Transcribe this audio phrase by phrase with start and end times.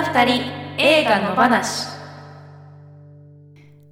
[0.00, 0.42] 女二人
[0.78, 1.86] 映画の話。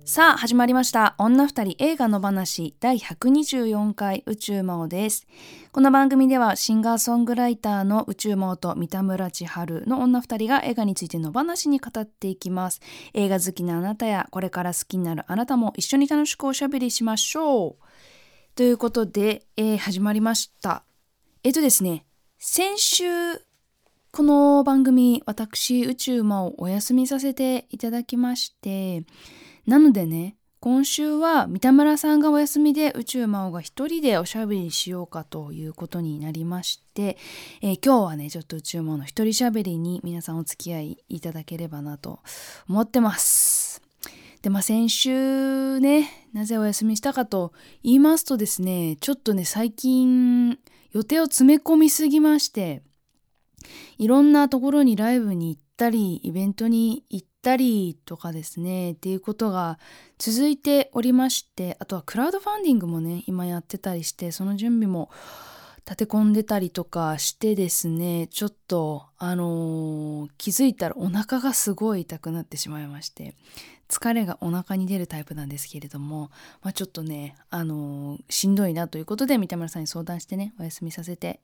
[0.06, 1.14] さあ始まりました。
[1.18, 2.74] 女二人映画の話。
[2.80, 5.26] 第124回宇宙魔王です。
[5.70, 12.80] この番組ではシンガーソングライターの宇宙魔王と三田村千春の女二人が映画についての話に語っていきます。
[13.12, 17.84] 映画好きなあなたやこれから好きになるあなたも一緒に楽しくおしゃべりしましょう。
[18.54, 20.84] ということで、えー、始まりました。
[21.44, 22.06] えっ、とですね
[22.38, 23.04] 先週
[24.10, 29.04] この番組私宇宙魔をお休みさせていただきまして
[29.66, 37.16] なのでね今週は三田村さんがお休みで宇宙魔王が一人でおしゃべりしようかということになりまして、
[37.60, 42.20] えー、今日はねちょっと宇宙魔王の一人しゃべりに皆さんお付き合いいただければなと
[42.68, 43.82] 思ってます。
[44.42, 47.52] でまあ先週ねなぜお休みしたかと
[47.84, 50.58] 言いますとですねちょっとね最近
[50.92, 52.82] 予定を詰め込みすぎまして
[53.98, 59.78] いろんなところにライブに行ったりイベントに行ったりとかですねっていうことが
[60.18, 65.10] 続いておりましてあとはクラウドファンディングもね今やってたりしてその準備も
[65.88, 73.34] 立て込んでたりとかしてですねちょっとあのー、気づいたらお腹がすごい痛くなってしまいまして
[73.88, 76.30] 疲れがお腹に出るタイプなんですけれども、
[76.62, 81.40] まあ、ちょっとね、あのー、しんどいなということで三田村さんに相談してねお休みさせて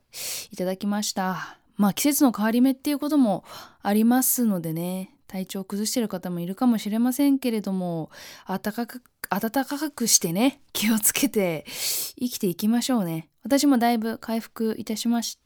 [0.50, 1.63] いただきました。
[1.76, 3.44] まあ季節の変わり目っていうことも
[3.82, 5.10] ありますのでね。
[5.26, 8.08] 体調を崩してる方もいるかもしれませんけれども
[8.46, 13.28] 暖かく暖かくしてね気をつけて生きていきましょうね。
[13.42, 15.38] 私もだいぶ回復いたしまし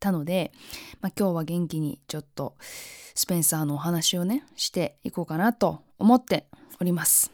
[0.00, 0.52] たので、
[1.00, 2.56] まあ、今日は元気にちょっと
[3.14, 6.48] スペンサーのお話をねしていこうかなと思って
[6.80, 7.30] おります。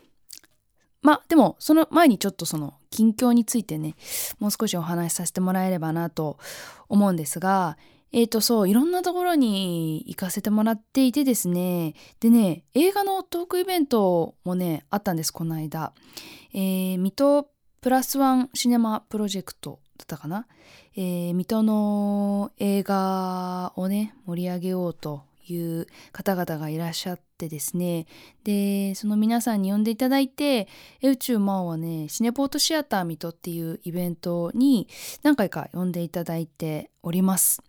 [1.01, 3.97] まあでもその前にちょっとその近況についてね
[4.39, 6.39] もう少しお話しさせてもらえればなと
[6.89, 7.77] 思うんですが
[8.13, 11.95] えっ、ー、とそういろんなところに行かせてもらっていてですね。
[12.21, 15.93] でね映画のトークイベントもねあったんですこの間、
[16.53, 17.49] えー、水戸
[17.81, 20.47] プラスワンシネマプロジェクトだったかな、
[20.95, 28.07] えー、水戸の映画をね盛り上げようという方々がいらっしゃってですね。
[28.45, 30.69] でその皆さんに呼んでいただいて
[31.03, 34.89] 宇宙魔王はねシネポートシアター水戸っていうイベントに
[35.23, 37.63] 何回か呼んでいただいております。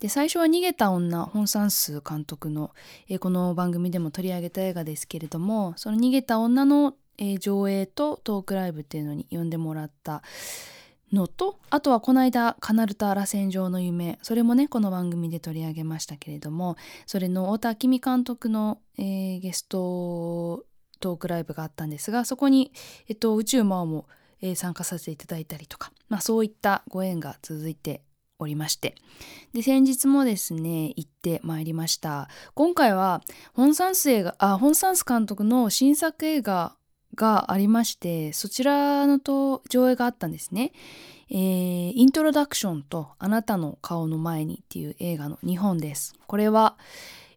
[0.00, 2.72] で最初は逃げた女本山数監督の、
[3.08, 10.22] えこの番組でも取り上げた映画ですけれどもその逃げた女の、え上映とトークライブっていうのに呼んでもらった
[11.12, 14.18] のとあとはこの間カナルタ螺旋状の夢。
[14.22, 16.76] それもねこの番組で取り上げましたけれども。
[17.06, 20.64] それの太田明美監督の、えー、ゲスト
[21.00, 22.72] トークライブがあったんですがそこに、
[23.08, 24.06] えっと、宇宙魔王も、
[24.40, 28.02] えー、参加させていただいたりとか、まあ、そういったご縁が続いて
[28.38, 28.94] おりまして。
[29.52, 32.28] で先日もですね行ってまいりました。
[32.54, 33.22] 今回は
[33.52, 36.74] 本サンス映画あ本サンス監督の新作映画
[37.14, 40.72] がありましてそちらのと上映があったんですね。
[41.32, 46.16] えー、イントロダクションとあなたの顔の前にっていう映画の2本です。
[46.26, 46.76] これは、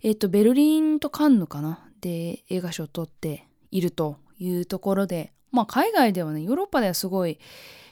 [0.01, 1.79] えっ、ー、と、ベルリンとカンヌかな？
[2.01, 7.39] で映画賞を取っているというところで、まあ海外ではね、ヨーロッパではすごい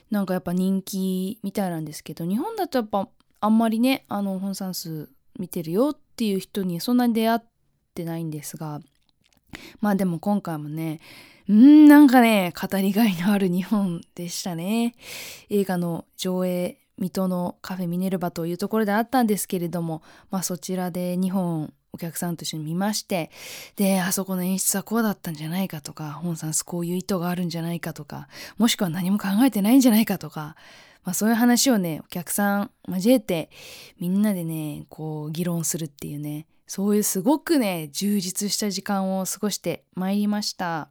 [0.09, 3.07] なんかやっぱ人気みたいなんですけど、日本だとやっぱ
[3.39, 5.09] あんまりね、あの本算数
[5.39, 7.39] 見てるよっていう人にそんなに出会っ
[7.93, 8.81] てないんですが、
[9.79, 10.99] まあでも今回もね、
[11.49, 14.95] うんなんかね、語りがいのある日本でしたね。
[15.49, 23.31] 映画の上映、水戸のカフェミネルバというところであったんですけれども、まあそちらで2本お客さんと一緒に見まして、
[23.75, 28.27] で、あそこの演出はこうだったんじゃないかとか、本さんこういう意図があるんじゃないかとか、
[28.57, 30.55] もしくは何も考えてないんじゃないかとか、
[31.03, 33.49] まあそういう話をね、お客さん交えて、
[33.99, 40.90] みんなでね、こう議論するっていうね、そういうすごくね、充実した時間を過ごしてまいりました。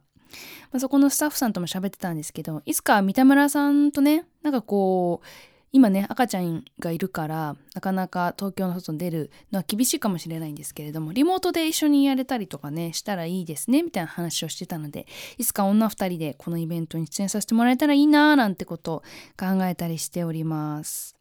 [0.71, 5.27] まあ、そこのスタッフさんとも喋ってたんですけどいつか三田村さんとねなんかこう
[5.73, 15.07] 今ね赤ちゃんがいるからなかなか東京の外に出るのは厳しいかもしれないんですけれどもリモートで一緒にやれたりとかねしたらいいですねみたいな話をしてたので
[15.37, 18.99] いつか女2人でこのイベントに出演させてもらえたらいいなーなんてことを
[19.39, 21.15] 考えたりしております。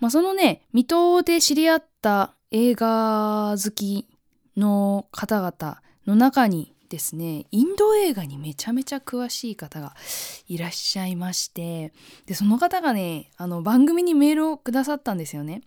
[0.00, 4.06] まあ、そのね水戸で知り合った映画好き
[4.56, 9.96] の方々の中にですねインド映画にめちゃめちゃ詳しい方が
[10.46, 11.94] いらっしゃいまして
[12.26, 15.62] でその方がねあの番組にメールをくださったんですよね。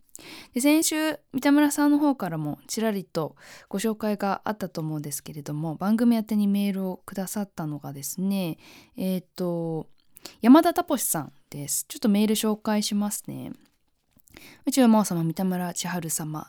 [0.53, 3.35] で先週三田村さんの方からもちらりと
[3.69, 8.57] ご紹介があったと思うんですけれども番組宛てにメールをくださったのがですね
[8.95, 9.87] えっ、ー、と
[10.41, 13.51] 山田タポシさんですちょっとメール紹介しますね
[14.65, 16.47] 宇宙魔王様三田村千春様。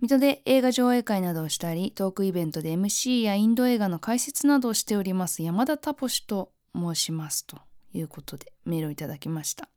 [0.00, 7.58] 水戸で映画上映会などをしたりトークイベントで MC やインド映画の解説などをしております山田タポシと申しますと
[7.92, 9.68] いうことでメールをいただきました。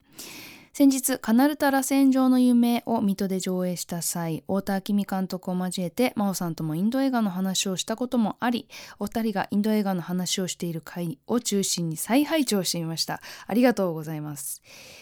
[0.73, 8.67] 先日カナルタ螺旋状の夢を水戸で上映した際太田明美監督を交えて真央さんともインド映画の話をしたこともあり
[8.99, 13.21] お二人がインド映画の話をしている回を中心に再拝聴してみました。
[13.47, 14.61] ありがとうございます。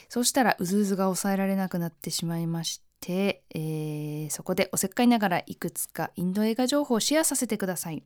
[0.10, 8.04] そうしたらうずうずが抑えられなくなってしまいまして、えーそこでおせっかいながらいくつかインド映画情報をシェアさせてください。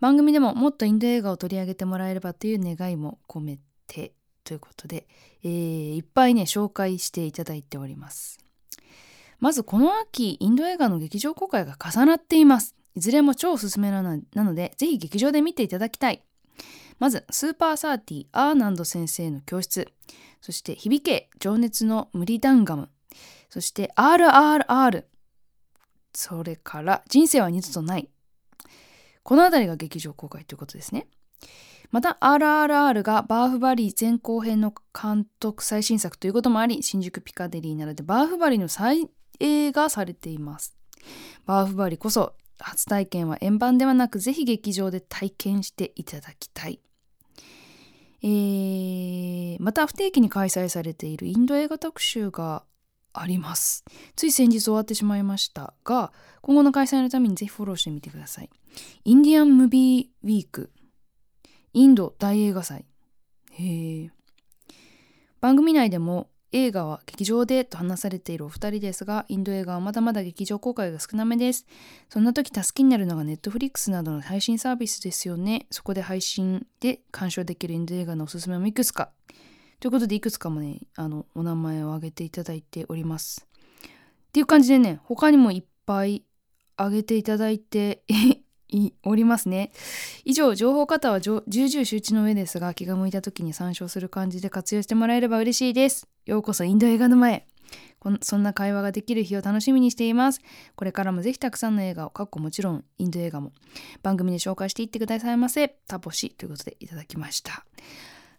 [0.00, 4.12] 番組でももっとインド映画を取り上げてもらえればという願いも込めて
[4.50, 5.06] ということで、
[5.44, 8.40] えーいっぱいね紹介していただいております。
[9.38, 12.74] まずこの秋インド映画の劇場公開が重なっています。
[12.96, 16.24] いずれも超おすすめなのでぜひ劇場で見ていただきたい。
[16.98, 19.86] まずスーパーサーティーアーナンド先生の教室。
[20.40, 22.88] そして響け情熱の無理ダンガム。
[23.50, 25.04] そして RRR
[26.12, 28.08] それから人生は二度とない。
[29.22, 31.06] この辺りが劇場公開ということですね。
[31.90, 39.08] また RRR がバーフバリー前後編の監督最新作ということもあり新宿ピカデリーなどでバーフバリーの再
[39.40, 40.76] 映がされています。
[41.46, 46.80] バーフバリーこそ初体験は円盤ではなくぜひ劇場で体験していただきたい。
[48.22, 52.64] えーまた不定期に開催されているインド映画特集が
[53.12, 53.84] あります。
[54.16, 58.50] つい先日終わってしまいましたが今後の開催のためにぜひフォローしてみてください。
[59.04, 60.70] インディアンムビーウィーク。
[61.72, 62.84] インド大映画祭。
[63.52, 64.10] へえ。
[65.40, 71.66] 番組内でも映画は劇場でと話されているお二人ですがインド映画はまだまだ劇場公開が少なめです。
[72.08, 75.66] そんな時助けになるのがネットフリックスなどの配信サービスですよね。
[75.70, 79.12] そこで配信で鑑賞できるインド映画のおすすめもいくつか。
[79.78, 83.46] ということでいくつかもねあのお名前を挙げていただいております。
[84.28, 86.24] っていう感じでね他にもいっぱい
[86.76, 88.02] 挙げていただいて
[89.02, 89.72] おりますね。
[90.24, 96.08] 以上情報型は重々周知の上ですが気が向いた時に参照する感じで活用してもらえれば嬉しいです。
[96.26, 97.46] ようこそインド映画の前。
[98.22, 100.40] そんな会話ができる日を楽しみにしています。
[100.74, 103.52] これからもぜひたくさんの映画をかっこもちろんインド映画も
[104.02, 105.76] 番組で紹介していってくださいませ。
[105.86, 107.64] タポシということでいただきました。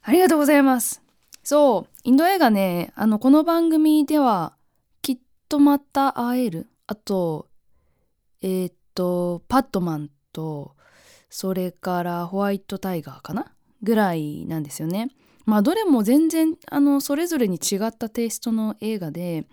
[0.02, 1.02] ありがとうございます。
[1.44, 4.54] そうインド映画ねあのこの番組では
[5.02, 5.18] きっ
[5.48, 6.68] とまた会える。
[6.88, 7.48] あと
[8.42, 10.76] えーっとパットマンと
[11.30, 13.54] それからホワイトタイガーかな？
[13.84, 15.10] ぐらいなんですよね。
[15.46, 19.48] まあどれも全然あのそれぞれに違ったテイストの映画で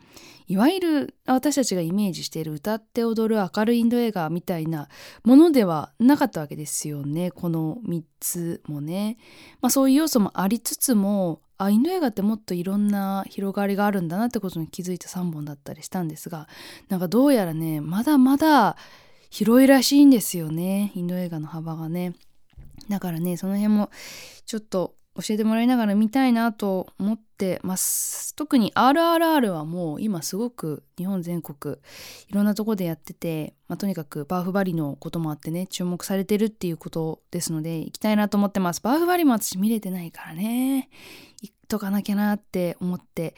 [0.46, 4.88] いわゆる私たちがイメージしている歌って踊る明るいインド映画みたいな
[5.24, 9.16] ものではなかったわけですよねこの3つもね。
[9.60, 16.48] まあそういう要素もありつつもあインド映画ってもっといろんな広がりがあるんだなってことに気づいた3本だったりしたんですが
[16.88, 18.76] なんかどうやらねまだまだ
[19.30, 20.92] 広いらしいんですよね。
[20.94, 22.14] インド映画の幅がね。
[22.88, 23.90] だからねその辺も
[24.46, 28.34] ちょっと教えてもらいながら見たいなと思ってます。
[28.36, 31.76] 特に RRR はもう今すごく日本全国
[32.28, 38.80] いろんなとこでやってて、まあ、とにかくバーフバリのこともあってね注目されてるっていうことですので行きたいなと思ってます。
[38.80, 40.88] バーフバリも私見れてないからね。
[41.42, 43.34] 行っとかなきゃなって思って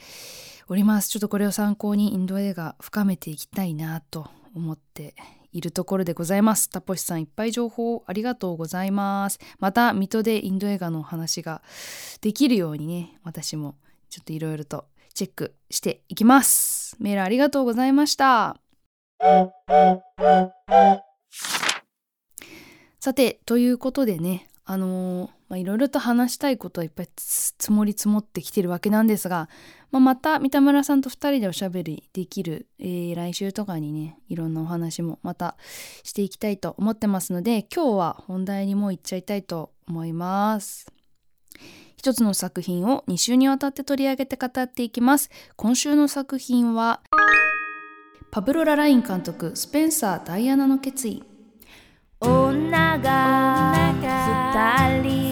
[0.68, 1.08] おります。
[1.08, 5.14] ちょっとこれを参考にインド映画深めていきたいなと思って
[5.52, 6.70] いるところでございます。
[6.70, 9.38] タポシさんいっぱい情報ありがとうございます。
[9.58, 11.62] また水戸でインド映画の話が
[12.20, 13.76] できるようにね、私も
[14.08, 16.96] ちょっといろいろとチェックしていきます。
[17.00, 18.56] メールありがとうございました。
[23.00, 29.48] さて、ということでね、あのー、いろいろと話したいことはいっぱいつ積もり積もってきてるわけなんですが、
[29.90, 35.56] まあ、また三田村さんと2人でおしゃべりできる、えー来週とかにねいろんなお話もまた
[36.04, 40.92] していきたいと思ってますので今日は本題にもう行っちゃいたいと思います。
[41.96, 45.28] 一つの作品を2週にわたって取り上げて語っていきます。
[45.56, 47.02] 今週の作品は
[48.30, 51.24] パブロ・ラライン監督スペンサー・ダイアナの決意
[52.20, 55.29] 女が二人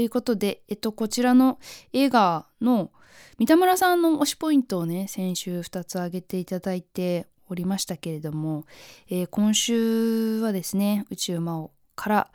[0.00, 1.58] いうことで、えっと、こちらの
[1.92, 2.90] 映画の
[3.38, 8.64] 三田村さんの推しポイントをね先週2つ挙げていただいておりましたけれども、
[9.08, 12.30] えー、今週はですね宇宙魔王から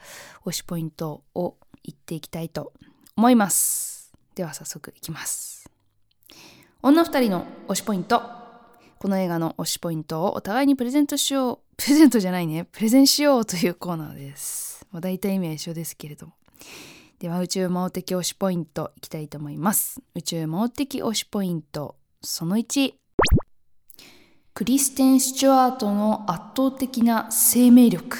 [0.46, 2.74] 推しポイントを言っていきたいと
[3.16, 4.12] 思います。
[4.36, 5.70] では早速いきます。
[6.82, 8.22] 女二人の推しポイント。
[9.00, 11.60] この映画の推しポイントをお互いにプレゼントしよう。
[11.78, 12.66] プレゼントじゃないね。
[12.72, 16.34] プレゼンしようというコーナーです、まあ、大体意味は一緒ですけれども。
[17.24, 20.02] では宇宙魔王的推しポイントいきたいと思います。
[20.14, 22.96] 宇宙魔王的推しポイントその1
[24.54, 28.18] クリステン・スチュワートの圧倒的な生命力。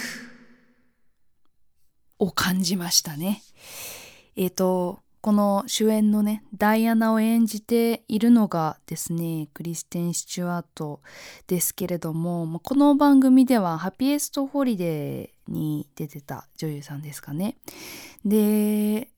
[2.18, 3.42] を感じましたね。
[4.38, 11.02] えっ、ー、と、この主演のね、ダイアナを演じているのがですね、クリステン・スチュワート
[11.48, 17.58] ですけれども、この番組ではハピエスト・ホリデーに出てた女優さんですかね。
[18.26, 19.10] で、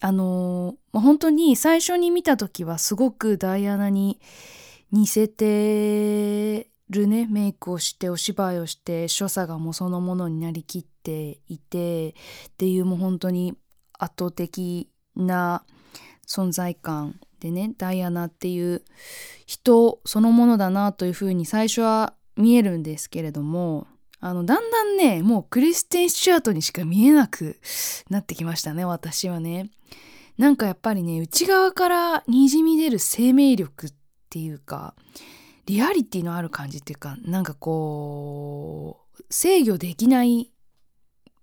[0.00, 4.20] あの、本当に最初に見た時はすごくダイアナに
[4.92, 12.14] 似せてるねメイクをしてお芝居をして所作がもうそのものになりきっていてっ
[12.56, 13.54] ていうもう本当に
[13.98, 15.64] 圧倒的な
[16.26, 18.82] 存在感でねダイアナっていう
[19.46, 23.86] 人そのものだなというふうに最初は見えるんですけれども
[24.20, 27.58] あのだんだんねもうクリステン・スチュアートにしか見えなく
[28.10, 29.70] なってきましたね私はね。
[30.38, 33.92] なんかやっぱりね内側からにじみ出る生命力っ
[34.30, 34.94] ていうか
[35.66, 40.52] リアリティのある感じっていうかなんかこう制御できない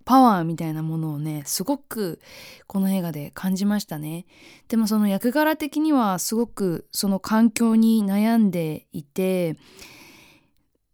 [0.05, 2.21] パワーみたいなものをねすごく
[2.67, 4.25] この映画で感じましたね
[4.69, 9.57] でもその役柄的にはすごくその環境に悩んでいて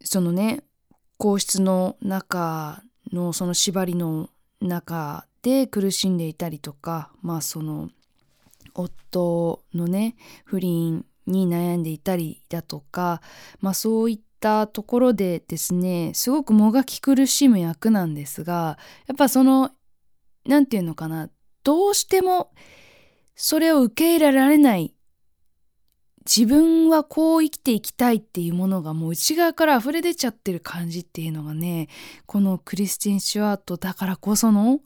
[0.04, 0.64] そのね
[1.22, 2.82] 皇室の中
[3.14, 7.92] のその縛りの中で苦しんでいたりとかまあその
[8.74, 13.22] 夫のね不倫に悩んでいたりだとか、
[13.60, 19.70] まあ、そういったところでですねすごくもがき苦しむ役なんですがやっぱその
[20.48, 21.30] 何て言うのかな
[21.64, 22.52] どうしても
[23.36, 24.96] それを受け入れられない
[26.26, 31.88] 自分はこう生きていきたいっていうものがもう内側から溢れ出ちゃってる感じっていうのがね
[32.26, 34.82] このクリスティン・シュワートだからこその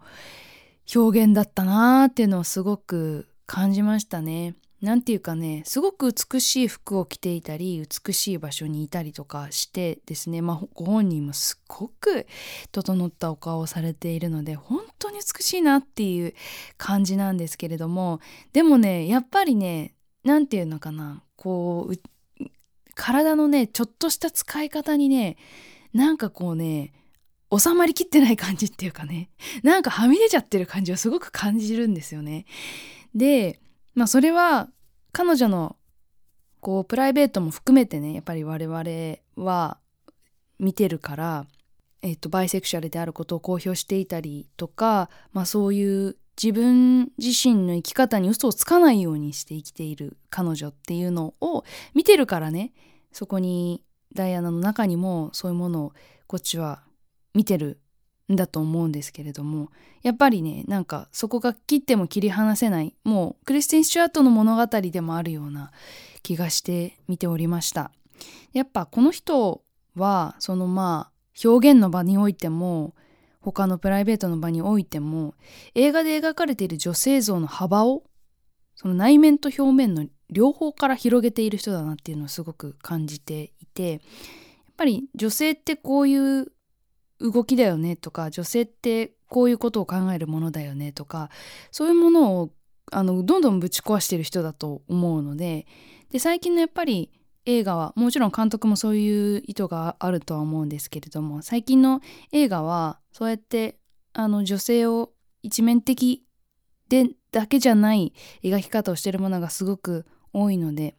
[0.96, 4.56] 表現だったなーっていうのをすごく感じましたね。
[4.82, 12.28] 何て言うかねすごく美しい服を着ていたり美しい場所にいたりとかしてですね、まあ、ご本人もすっごく
[12.72, 16.36] 整ったお顔をされているので本当に美しいなっていう
[16.78, 18.20] 感じなんですけれども
[18.54, 21.96] でもねやっぱりね何て言うのかなこう
[22.96, 25.38] 体のねちょっとした使い方にね
[25.94, 26.94] なんかこうね
[27.56, 29.30] 収まりきってない感じっていうかね
[29.64, 32.46] なんかはみ出ちゃってる感じをすごく感じるんですよね。
[33.14, 33.60] で
[33.94, 34.70] まあそれは
[35.12, 35.78] 彼女の
[36.60, 38.84] こうプライベートも含めてねやっぱり我々
[39.36, 39.78] は
[40.60, 41.46] 見てるから、
[42.02, 51.64] えっと、バイセクシャルであることを公表していたりとか、まあ、そういう自分自身の生き方に嘘をつかないようにして生きている彼女っていうのを
[51.94, 52.74] 見てるからね。
[53.12, 55.94] そこにダイアナの中にもそういうものを
[56.28, 56.84] こっちは
[57.34, 57.80] 見てる
[58.32, 59.72] んだと思うんですけれども。
[60.02, 65.72] やっぱりねなんかそこが切っても切り離せないもうクリスティン・シュアートの物語でもあるような
[66.22, 67.92] 気がして見ておりました。
[68.54, 69.62] やっぱこの人
[69.96, 72.96] はそのまあ表現の場においても
[73.52, 75.36] 他のプライベートの場においても
[75.76, 78.04] 映画で描かれている女性像の幅を
[78.76, 84.02] その内面と表面の両方から広げている人だなっていうのをすごく感じていてやっ
[84.78, 86.48] ぱり女性ってこういう
[87.20, 91.30] 動きだよねとか女性ってこういうことを考えるものだよねとか
[91.72, 92.52] そういうものを
[92.92, 95.66] あのどんどんぶち壊してる人だと思うので
[96.12, 97.12] で最近のやっぱり
[97.46, 103.78] 映画はもちろん監督もそういう意図があるとは思うんですけれども最近の映画はそうやって
[104.14, 105.12] あの女性を
[105.44, 106.24] 一面的
[106.90, 110.96] でだけじゃない描き方をしてるものがすごく多いので、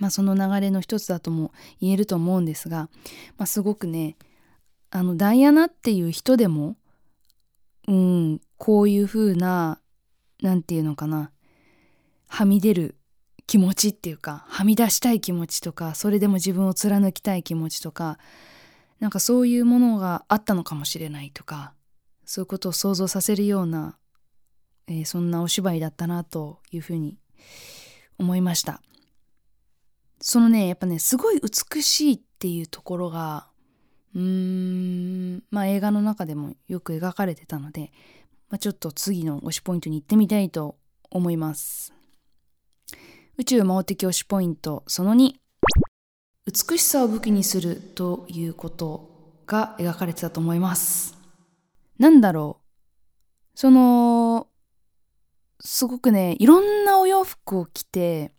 [0.00, 2.88] まあ、その流れの一つだとも言えると思うんですが、
[3.38, 4.16] まあ、すごくね
[4.90, 6.76] あのダイアナっていう人でも
[7.88, 9.80] うんこういう風な
[10.42, 11.30] 何て言うのかな
[12.28, 12.96] はみ出る
[13.46, 18.18] 気持ちっていうかはみ出したい気持ちとかそれでも自分を貫きたい気持ちとか
[19.00, 21.74] なんかそういうものがあったのかもしれないとか
[22.24, 23.98] そういうことを想像させるような、
[24.86, 27.18] えー、そんなお芝居だったなというふうに
[28.18, 28.80] 思いました。
[30.20, 33.46] そのねやっぱねすごい美しいっていうところが
[34.14, 37.92] うーんまあ映画の中でもよく描かれてたので
[38.54, 40.76] まあ、ちょっと次の推しポイントに行ってみたいと
[41.10, 41.92] 思います。
[43.36, 45.34] 宇宙魔王的推しポイントその2
[46.46, 49.10] 美しさを武器にするということ
[49.46, 51.18] が描かれてたと思います。
[51.98, 53.58] なんだろう。
[53.58, 54.46] その
[55.58, 58.32] すごくねいろんなお洋服を着て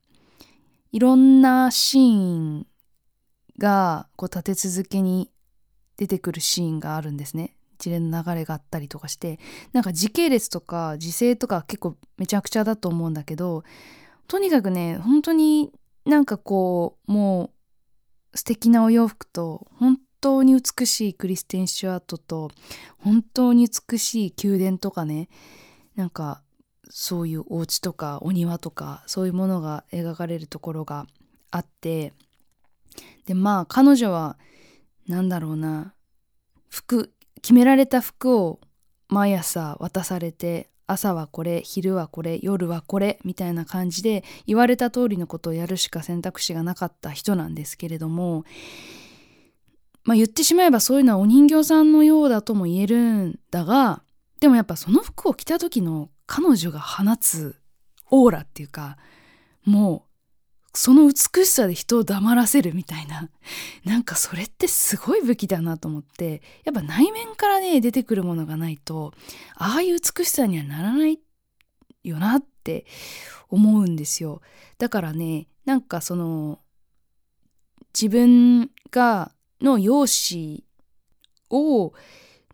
[0.93, 2.67] いろんなシーン
[3.57, 5.29] がこう立て続けに
[5.97, 7.57] 出てくるシーンがあるんですね。
[7.73, 9.39] 一連の流れがあったりとかして。
[9.73, 13.65] なんか時系列とか時勢とか結構めちゃくちゃだと思うんだけど
[14.27, 15.71] とにかくね本当に
[16.05, 17.51] なんかこうも
[18.33, 22.51] う素敵なお洋服と本当に美しいクリステン・シュワートと
[22.97, 25.29] 本当に美しい宮殿とかね
[25.95, 26.41] なんか
[26.89, 31.07] そういうお家とかお庭とかそういうものが描かれるところが
[31.51, 32.13] あって
[33.25, 34.37] でまあ彼女は
[35.07, 35.93] 何だろうな
[36.69, 38.59] 服決められた服を
[39.07, 48.43] 毎朝渡されて朝はこれ昼はこれ夜はこれみたいな感じで言われた通りのことをやるしか選択肢がなかった人なんですけれども
[50.03, 54.03] まあ言ってしまえばそういうのはお人形さんのようだとも言えるんだが
[54.39, 57.55] でもやっぱその服を着た時の彼女が放つ
[58.11, 58.97] オーラっていうか
[59.63, 60.04] もう
[60.75, 63.29] その美しさで人を黙らせるみたいな。
[63.83, 66.41] なんかそれってすごい武器だなと思って。
[66.63, 69.13] やっぱ内面からね出てくるものがないと
[69.55, 71.19] ああいう美しさにはならない
[72.03, 72.85] よなって
[73.49, 74.41] 思うんですよ。
[74.77, 76.59] だからねなんかその
[77.93, 80.63] 自分がの容姿
[81.49, 81.93] を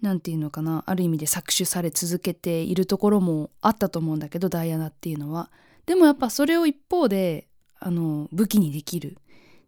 [0.01, 5.51] 何て言うのかなある意味で搾取され続けているところもあったと思うんだけどダイアナっていうのは。
[5.85, 7.47] でもやっぱそれを一方で
[7.81, 9.17] あの武器にできる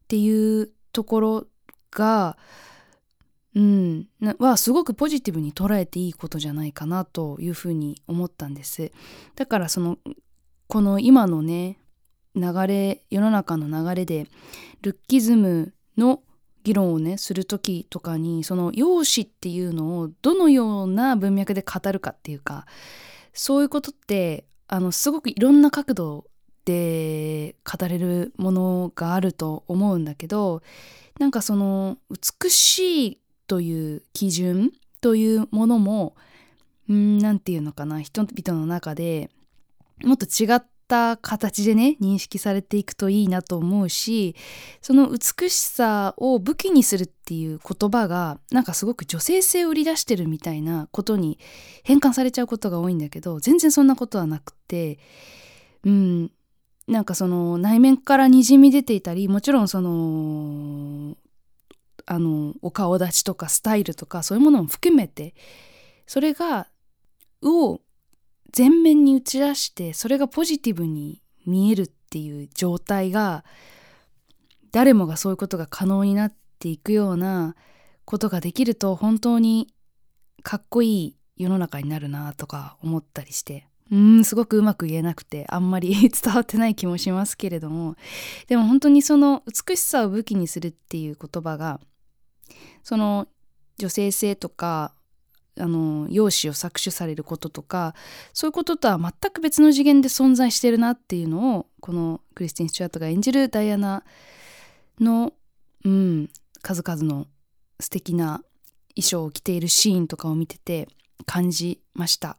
[0.04, 1.48] っていうところ
[1.92, 2.38] が
[3.56, 4.08] うん
[4.40, 8.92] はすごくポジティブに捉えていいことじゃないかなというふうに思ったんです。
[9.36, 9.98] だからその
[10.68, 11.78] この今のね
[12.36, 14.28] 流れ世の中の流れで
[14.82, 16.22] ルッキズムの
[16.64, 22.66] 議論をねする時とかにその容姿っていうのをどのような文脈で語るかっていうか
[23.34, 26.26] そういうことってあのすごくいろんな角度
[26.66, 30.62] で語れるものがあると思うんだけど
[31.20, 34.72] なんかその美しいという基準
[35.02, 36.16] というものも
[36.88, 39.30] 何て言うのかな人々の中で
[40.04, 44.36] もっと違った形でね認識されていくといいなと思うし
[44.82, 51.40] その美しさを武器にするっていう言葉がなんかすごく女性性を売り出してるみたいなことに
[51.84, 55.00] 変換されちゃうことが多いんだけど全然そんなことはなくて
[55.84, 56.32] うん
[56.88, 61.16] なんかその内面からにじみ出ていたりもちろんその
[62.06, 65.34] あのお顔立ちとかスタイルとかそういうものも含めて
[66.06, 66.68] それが
[67.42, 67.80] を
[68.56, 73.46] 前面に打ち出してそれがポジティブに見えるっていう状態が
[74.72, 77.56] 誰もがそういうことが可能になっていくような
[78.06, 79.74] ことができると本当に
[80.42, 83.68] かっこいい世の中になるなとか思ったりして。
[83.92, 87.96] うんすごくうまく言えなくてあんまり 伝わってない気もしますけれども
[88.48, 91.80] でも本当にその美しさを武器にするっていう言葉が
[92.84, 93.28] その
[93.78, 94.94] 女性性とか
[95.60, 97.94] あの容姿を搾取されることとか
[98.34, 104.04] そういうこととは全く別の次元で存在してるなっていうのをこのクリスティン・スチュアートが演じるダイアナ
[105.00, 105.34] の、
[105.86, 106.30] うん、
[106.62, 107.28] 数々の
[107.80, 108.44] 素敵な
[108.96, 110.88] 衣装を着ているシーンとかを見てて
[111.26, 112.38] 感じました。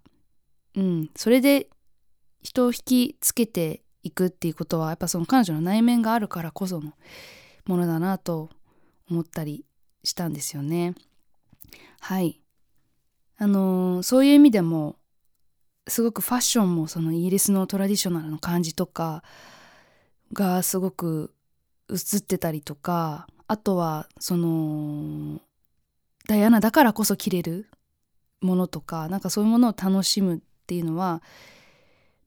[0.77, 1.69] うん、それで
[2.43, 6.93] 人を引きつけていくっていうことはやっぱその彼女の内面があるからこその
[7.67, 8.51] ものだなと
[9.11, 9.65] 思ったり
[10.03, 10.95] したんですよね。
[12.01, 12.41] はい
[13.39, 14.97] あのー、そういう意味でも
[15.89, 19.23] すごくファッションもそのイギリスのトラディショナルの感じとか
[20.33, 21.35] がすごく
[21.91, 25.41] 映ってたりとかあとはその
[26.29, 27.69] ダイアナだからこそ着れる
[28.41, 31.23] ものとかなんかそういうものを楽しむっていうのは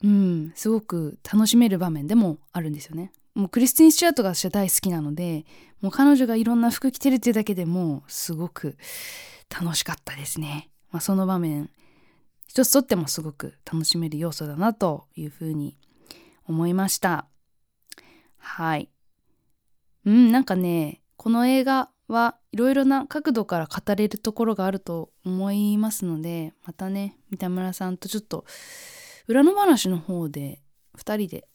[0.03, 3.11] うんすごく楽しめる場面でもあるんですよね。
[3.33, 5.45] もうクリスティン・スチュアートが私は大好きなので
[5.81, 8.77] もう彼女がいろんな服着てるっていうだけでもすごく
[9.49, 10.69] 楽しかったですね。
[10.91, 11.69] まあ、その場面
[12.47, 15.77] 一つとってもすごく楽しめる要素だなというふうに
[16.45, 17.27] 思いました
[18.37, 18.89] はい
[20.05, 28.45] うんなんかねこの映画はいろいろな角度から語れるところがあると思いますのでまたね三田村さんとちょっと
[29.27, 30.61] 裏の話の方で
[30.97, 31.47] 2人で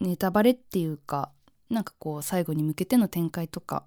[0.00, 1.30] ネタバレっていうか
[1.68, 3.84] なんかこう最後に向けての展開とか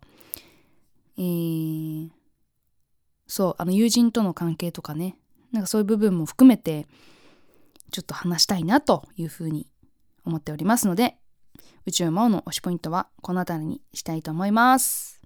[1.18, 2.10] えー、
[3.28, 5.16] そうあの友人との関係とかね
[5.52, 6.88] なんかそういう部分も含めて
[7.92, 9.68] ちょっと話したいなというふうに
[10.26, 11.18] 思っておりますので
[11.86, 15.23] 宇宙魔王の推しポイントはこの辺りにしたいと思います。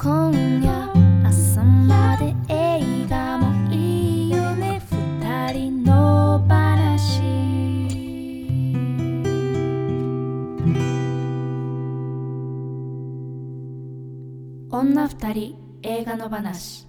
[0.00, 0.32] 今
[0.62, 0.92] 夜
[1.26, 4.80] 朝まで映画もいいよね。
[4.92, 7.20] 二人の話。
[14.70, 16.87] 女二人映画の話。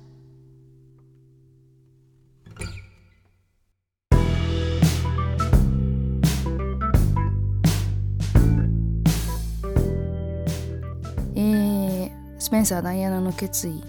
[12.50, 13.84] スペンサー・ダイアナの決意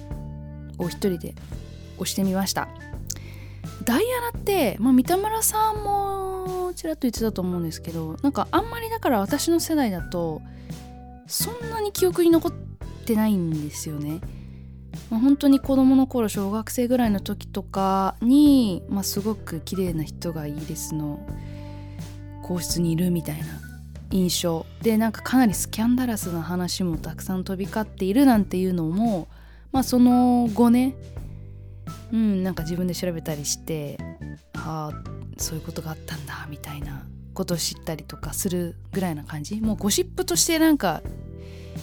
[0.77, 1.35] を一人で
[1.97, 2.69] 押してみました。
[3.87, 10.43] ダイアナって、まあ、三田村さんもちらっと言ってたと思うんですけどなんかあんまりだから私の世代だと
[11.27, 12.53] そんなに記憶に残っ
[13.07, 14.21] てないんですよね、
[15.11, 21.27] まあ、本当に子供の頃小学生ぐらいの時とかに、まあ、すごく綺麗な人がイギリスの
[22.43, 23.70] 皇室にいるみたいな。
[24.11, 24.67] 印象。
[24.83, 29.29] でなんかかなりスキャンダラスな話もたくさん飛び交っているなんていうのも
[29.73, 30.95] まあその後ね。
[32.13, 33.97] うんなんか自分で調べたりして
[34.55, 35.03] ああ
[35.39, 39.61] そういうことがあったんだみたいなことを知ったりとかするぐらいな感じ。
[39.61, 41.03] もうゴシップとしてなんか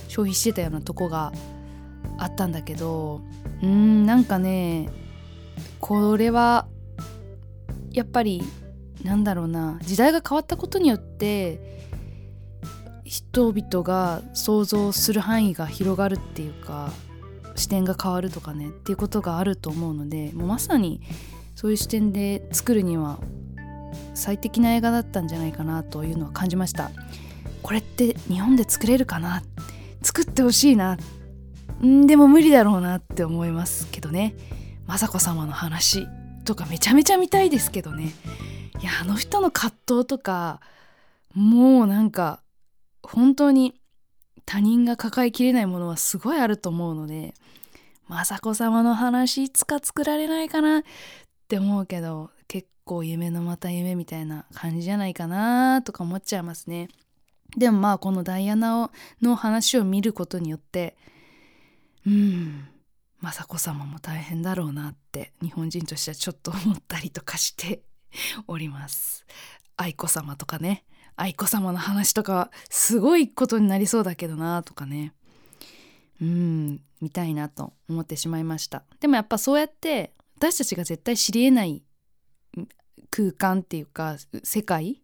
[0.08, 1.32] 消費してたようなとこが
[2.18, 3.22] あったんだけど
[3.62, 4.90] うんなんかね
[5.80, 6.68] これは
[7.92, 8.44] やっぱり
[9.04, 11.77] なんだろうな時代が変わったことによって
[13.08, 16.92] 人々が想像する範囲が広がるっていうか
[17.56, 21.02] 視点が変わるとかねっていうことがあると思うのでもうまさに
[21.56, 23.18] そういう視点で作るには
[24.14, 26.92] 最適な映画だったんじゃないかなというのは感じました。
[27.64, 29.42] これって日本で作れるかな？
[30.02, 30.98] 作ってほしいな？
[31.84, 34.36] んでも無理だろうなって思いますけどね。
[34.88, 36.08] 雅子様の話
[36.46, 38.14] とかめちゃめちゃ見たいですけどね。
[38.82, 40.62] いやあの人の葛藤とか
[41.34, 42.42] もうなんか
[43.08, 43.80] 本当に
[44.46, 47.34] 他人が抱えきれないものはすごいあると思うので
[48.10, 50.84] 雅子様の話いつか作られないかなっ
[51.48, 56.90] て思うけど結構夢のまた夢みたいな感じじゃないかなとか思っちゃいますね。
[57.56, 58.92] でもまあこのダイアナ
[59.22, 60.98] の話を見ることによって
[62.06, 62.68] うん
[63.24, 67.82] 雅子様も大変だろうなって日本人としてはちょっと思ったりとかして
[68.48, 69.26] おります。
[69.78, 70.84] 愛子様とかね。
[71.18, 75.14] 愛子様の話とかすごいことになりそうだけどなとかね。
[76.22, 78.84] うん見たいなと思ってしまいました。
[79.00, 81.84] でもやっぱそうやって私たちが絶対知りえない
[83.10, 85.02] 空間っていうか世界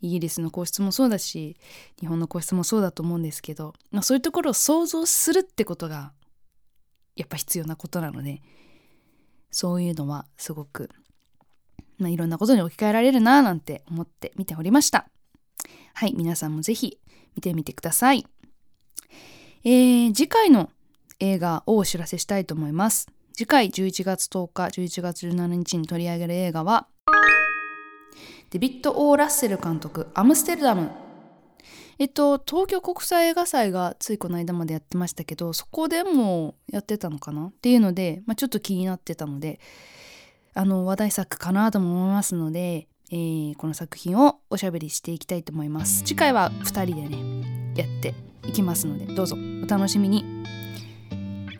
[0.00, 1.56] イギリスの皇室もそうだし
[2.00, 6.12] 日本の皇室もそうだと思うんですけど、まあ、そういうところを想像するってことが
[7.14, 8.42] やっぱ必要なことなので
[9.50, 10.90] そういうのはすごく、
[11.98, 15.11] まあ、いろんなことに置き換えられるななんて思って見ておりました。
[15.94, 16.98] はい皆さんもぜひ
[17.36, 18.26] 見てみてください。
[19.64, 20.70] えー、次回の
[21.20, 23.08] 映画をお知らせしたいと思います。
[23.34, 26.88] 次回11月10日11月17日に取り上げる映画は
[28.50, 30.90] デビッド・オー・ラッセル監督アムステルダム。
[31.98, 37.46] えっと東京国際映画祭がついこの間までやってましたけどそこでもやってたのかな？
[37.46, 39.60] っていうので、まあ、ちょっと気になってたので
[40.54, 46.02] あの話題作かなとも思いますので、えー、この作品をおしゃべりしていきたいと思います。
[46.02, 48.14] 次回は2人でねやって
[48.48, 50.24] いきますのでどうぞお楽しみに。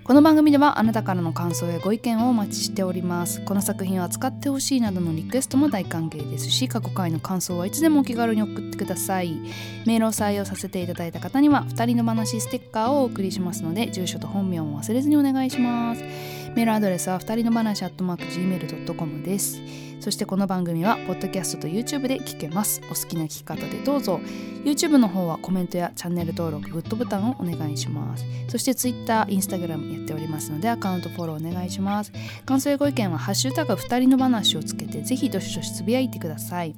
[0.02, 3.40] この番組ではあなたからの感想やご意見をお待ちしております。
[3.44, 9.38] この作品を扱ってほしいなどのリクエストも大歓迎ですし過去回の感想はいつでもお気軽に送ってください。
[9.86, 16.02] メールを採用させていただいた方には2人の話ステッカーをお送りしますので住所と本名も忘れずにお願いします。
[16.02, 19.60] メールアドレスは2人の話 at mark gmail.com です。
[20.02, 22.80] そしてこの番組はポッドキャストと YouTube で聞けます。
[22.86, 24.18] お好きな聞き方でどうぞ。
[24.64, 28.24] YouTube の方はコメントやチャンネル登録グッドボタンをお願いします。
[28.48, 32.10] そして Twitter、Instagram やっておりますのでアカウントフォローお願いします。
[32.44, 36.74] 感想やご意見はハッシュタグ2人の話をつけてぜひどしどしつぶやいてください。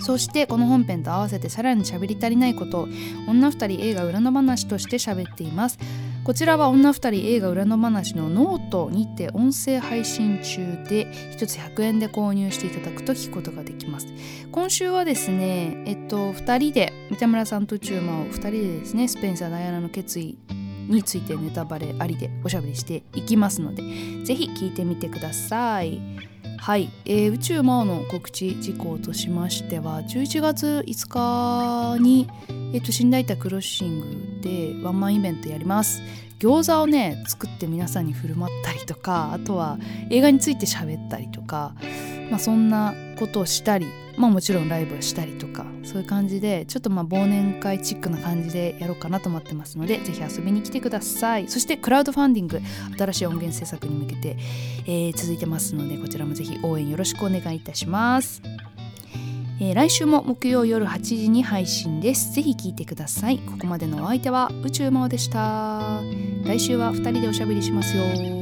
[0.00, 2.88] そしてこの本編と合わせてさらに喋り足りないことを
[3.28, 5.78] 女二人映画裏の話として喋っています。
[6.24, 11.06] こちらは女二人映画裏の話のノートにて音声配信中で
[11.36, 14.06] 1つ100円で購入していただくと聞くことができます。
[14.52, 20.38] 今週はですねえっと2人で三田村さんとチューマを2人でですねスペンサー・ダイアナの決意
[20.88, 23.82] についてネタバレありでおしゃべりしていきますので
[24.24, 26.31] ぜひ聞いてみてください。
[26.62, 32.28] はい、えー宇宙魔王の告知事項としましては11月5日に、
[32.72, 36.00] えー、と新大田クロッシングでワンマンイベントやります。
[36.38, 39.76] 餃子をね作って皆さんに振る舞ったりとかあとは
[40.10, 41.74] 映画について喋ったりとか、
[42.32, 52.60] まあ、そんなことをしたりまあもちろんライブをしたりとかそういう感じでちょっとまあ忘年会チックな感じでやろうかなと思ってますのでぜひ遊びに来てくださいそしてクラウドファンディング
[52.96, 54.36] 新しい音源制作に向けて、
[54.86, 58.40] えー、続いてますのでこちらもぜひ応援よろしくお願いいたします
[59.60, 62.32] えー、来週も木曜夜8時に配信です。
[62.32, 63.38] ぜひ聞いてください。
[63.38, 66.00] ここまでのお相手は宇宙魔王でした。
[66.44, 68.41] 来週は2人でおしゃべりしますよ。